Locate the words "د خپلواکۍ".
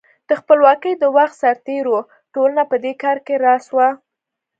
0.27-0.93